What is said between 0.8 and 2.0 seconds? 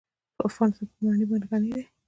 په منی غني دی.